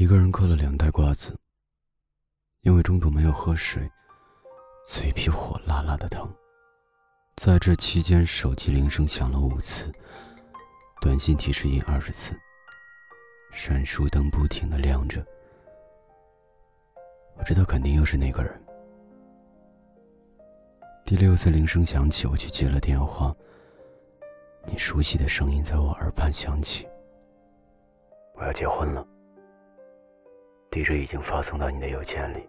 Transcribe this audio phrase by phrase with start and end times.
[0.00, 1.38] 一个人嗑了两袋瓜子，
[2.62, 3.86] 因为中途没有喝水，
[4.86, 6.26] 嘴皮火辣辣的疼。
[7.36, 9.92] 在这期间，手机铃声响了五次，
[11.02, 12.32] 短信提示音二十次，
[13.52, 15.22] 闪烁灯不停的亮着。
[17.36, 18.58] 我知道肯定又是那个人。
[21.04, 23.36] 第六次铃声响起，我去接了电话。
[24.64, 26.88] 你熟悉的声音在我耳畔响起。
[28.32, 29.06] 我要结婚了。
[30.70, 32.48] 地址已经发送到你的邮件里。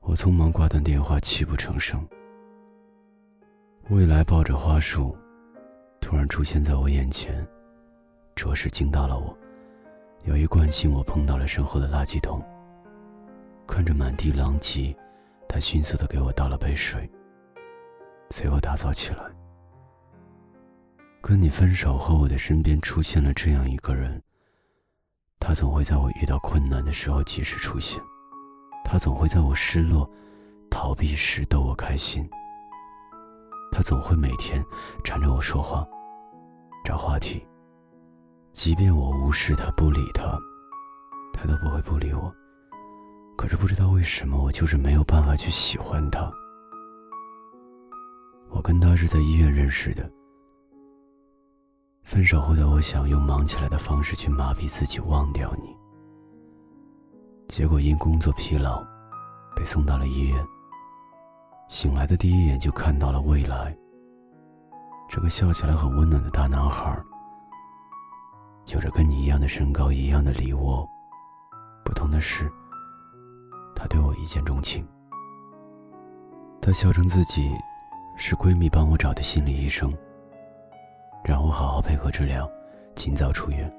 [0.00, 2.06] 我匆忙挂断电话，泣不成声。
[3.90, 5.14] 未来抱着花束，
[6.00, 7.46] 突然出现在我眼前，
[8.34, 9.36] 着实惊到了我。
[10.24, 12.42] 有一惯性，我碰到了身后的垃圾桶。
[13.66, 14.96] 看着满地狼藉，
[15.46, 17.10] 他迅速的给我倒了杯水。
[18.30, 19.22] 随后打扫起来。
[21.20, 24.22] 跟你分手后，我的身边出现了这样一个人。
[25.46, 28.02] 他总会在我遇到困难的时候及时出现，
[28.82, 30.10] 他总会在我失落、
[30.70, 32.26] 逃避时逗我开心。
[33.70, 34.64] 他总会每天
[35.04, 35.86] 缠着我说话，
[36.82, 37.46] 找话题。
[38.54, 40.38] 即便我无视他、不理他，
[41.34, 42.34] 他都不会不理我。
[43.36, 46.32] 可是不知道为什么，我就是没有办法去喜欢他。
[48.48, 50.10] 我跟他是在医院认识的。
[52.04, 55.74] 分手后的我想用忙起来的方式去麻痹自己，忘掉你。
[57.48, 58.84] 结果因工作疲劳，
[59.56, 60.46] 被送到了医院。
[61.68, 63.74] 醒来的第一眼就看到了未来。
[65.08, 66.96] 这个笑起来很温暖的大男孩，
[68.66, 70.86] 有着跟你一样的身高，一样的梨窝。
[71.84, 72.50] 不同的是，
[73.74, 74.86] 他对我一见钟情。
[76.60, 77.50] 他笑称自己。
[78.16, 79.92] 是闺蜜帮我找的心理医生，
[81.26, 82.46] 让我好好配合治疗，
[82.94, 83.72] 尽早出院。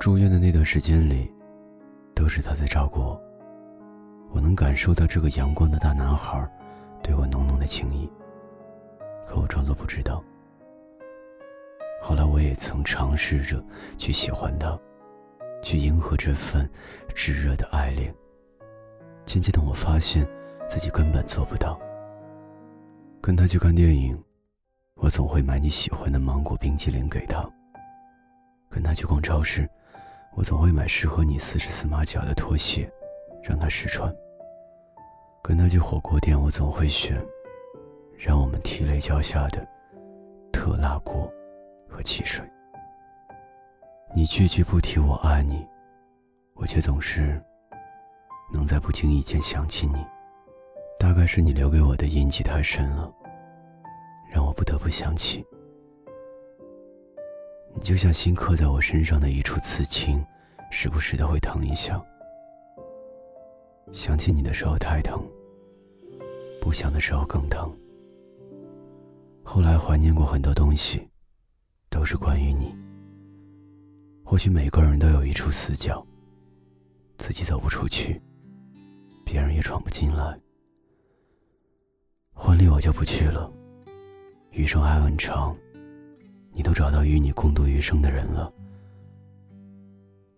[0.00, 1.30] 住院的那段时间里，
[2.14, 3.20] 都是他在照顾我。
[4.30, 6.50] 我能感受到这个阳光的大男孩
[7.02, 8.10] 对我浓浓的情谊，
[9.26, 10.24] 可我装作不知道。
[12.00, 13.62] 后来我也曾尝试着
[13.98, 14.76] 去喜欢他，
[15.62, 16.66] 去迎合这份
[17.14, 18.12] 炙热的爱恋。
[19.26, 20.26] 渐渐的，我发现
[20.66, 21.78] 自己根本做不到。
[23.20, 24.18] 跟他去看电影，
[25.02, 27.44] 我总会买你喜欢的芒果冰淇淋给他。
[28.70, 29.68] 跟他去逛超市，
[30.36, 32.88] 我总会买适合你四十四码脚的拖鞋，
[33.42, 34.14] 让他试穿。
[35.42, 37.20] 跟他去火锅店，我总会选
[38.16, 39.66] 让我们涕泪交下的
[40.52, 41.28] 特辣锅
[41.88, 42.48] 和汽水。
[44.14, 45.66] 你句句不提我爱你，
[46.54, 47.42] 我却总是
[48.52, 50.06] 能在不经意间想起你。
[50.96, 53.12] 大概是你留给我的印记太深了，
[54.32, 55.44] 让我不得不想起。
[57.74, 60.24] 你就像新刻在我身上的一处刺青，
[60.70, 62.02] 时不时的会疼一下。
[63.92, 65.22] 想起你的时候太疼，
[66.60, 67.70] 不想的时候更疼。
[69.42, 71.06] 后来怀念过很多东西，
[71.90, 72.74] 都是关于你。
[74.24, 76.06] 或许每个人都有一处死角，
[77.18, 78.22] 自己走不出去，
[79.26, 80.38] 别人也闯不进来。
[82.32, 83.52] 婚礼我就不去了，
[84.52, 85.56] 余生还很长，
[86.52, 88.52] 你都找到与你共度余生的人了，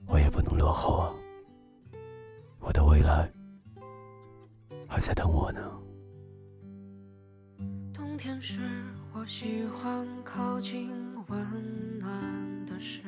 [0.06, 1.12] 我也不能落后啊。
[2.60, 3.28] 我的未来
[4.86, 5.60] 还在等我呢。
[7.92, 8.60] 冬天时，
[9.12, 10.90] 我喜欢靠近
[11.26, 13.02] 温暖的事，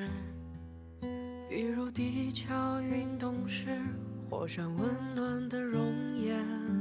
[1.48, 3.68] 比如地壳运动时
[4.28, 5.80] 火山温暖的熔
[6.16, 6.75] 岩。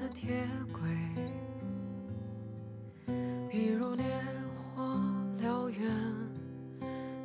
[0.00, 0.80] 的铁轨，
[3.50, 4.06] 比如烈
[4.54, 4.82] 火
[5.38, 5.94] 燎原，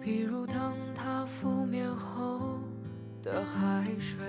[0.02, 2.60] 比如灯塔覆灭后
[3.24, 4.26] 的海水。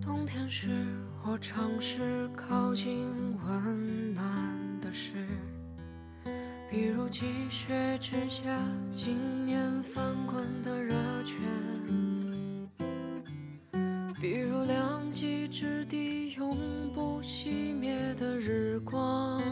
[0.00, 0.88] 冬天时，
[1.24, 4.24] 我尝试靠近温暖
[4.80, 5.24] 的事，
[6.68, 8.60] 比如积雪之下
[8.90, 10.91] 经年翻滚的人
[18.72, 19.42] 的日光，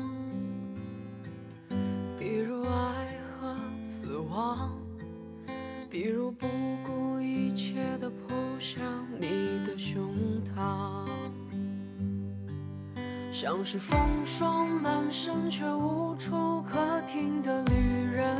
[2.19, 4.71] 比如爱和死亡，
[5.91, 6.47] 比如不
[6.87, 8.17] 顾一切的扑
[8.59, 8.83] 向
[9.21, 10.09] 你的胸
[10.57, 11.07] 膛，
[13.31, 17.75] 像是风霜满身却无处可停的旅
[18.15, 18.35] 人。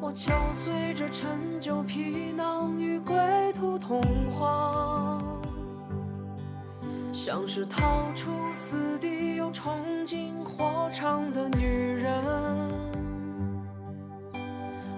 [0.00, 3.16] 我敲碎这陈旧皮囊与归
[3.52, 4.00] 途同
[4.38, 5.15] 往，
[7.26, 10.88] 像是逃出死地又闯进火。
[10.92, 12.22] 场的女人，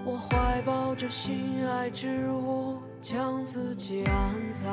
[0.05, 4.69] 我怀抱着心爱之物，将自己安葬。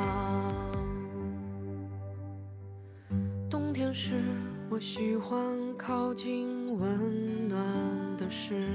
[3.48, 4.20] 冬天时，
[4.68, 5.40] 我喜欢
[5.78, 7.58] 靠近温暖
[8.18, 8.68] 的事，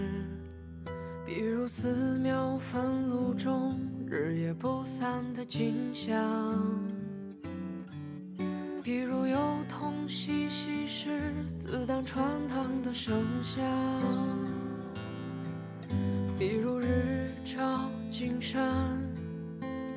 [1.23, 6.90] 比如寺庙焚炉中日夜不散的景象。
[8.91, 9.39] 比如幼
[9.69, 13.63] 童嬉戏时子弹穿膛的声响，
[16.37, 18.69] 比如日照金山，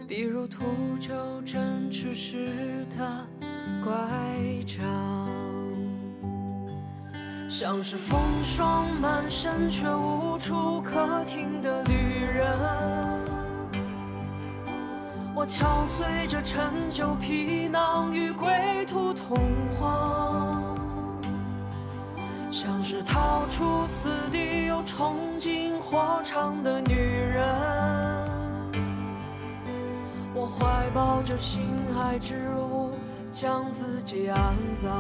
[0.07, 0.65] 比如秃
[1.01, 3.27] 鹫振翅时的
[3.83, 3.91] 乖
[4.65, 4.87] 张，
[7.51, 11.93] 像是风霜满身却无处可停的旅
[12.33, 13.24] 人。
[15.45, 18.49] 我敲碎这陈旧皮囊与归
[18.87, 19.37] 途同
[19.79, 20.75] 往，
[22.51, 27.47] 像是逃出死地又冲进火场的女人。
[30.33, 32.93] 我怀抱着心爱之物，
[33.31, 34.91] 将自己安葬。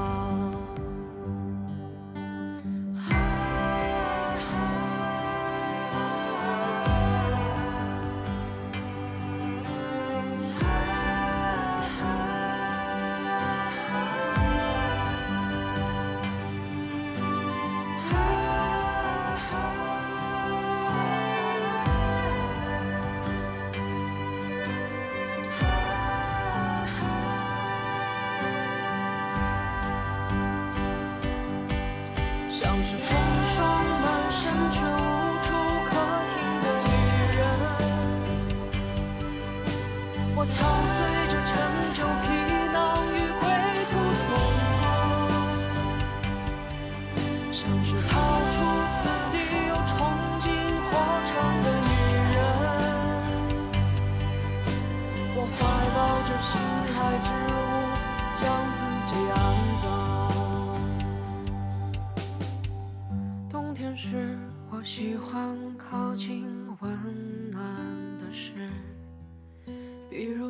[40.46, 41.13] 喜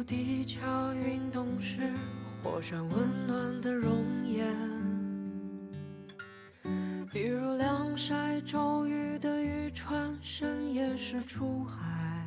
[0.07, 1.91] 地壳运动时
[2.43, 4.55] 火山温暖的熔岩，
[7.11, 12.27] 比如晾晒周瑜的渔船深夜时出海，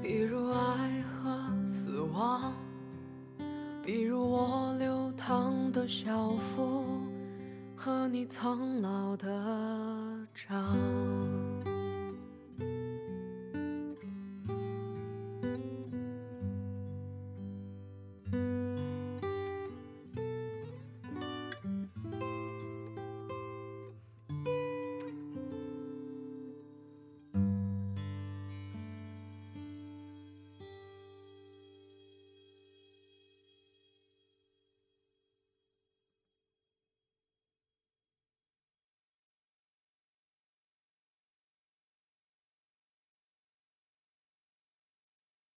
[0.00, 2.54] 比如爱和死亡，
[3.84, 6.84] 比如我流淌的校服。
[7.82, 9.26] 和你苍老的
[10.34, 11.49] 掌。